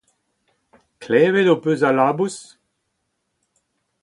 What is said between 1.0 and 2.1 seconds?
Klevet ho peus al